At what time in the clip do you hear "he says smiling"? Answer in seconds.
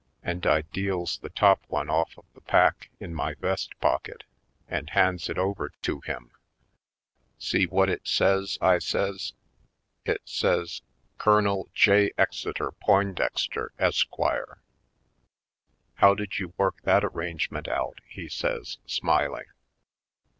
18.07-19.45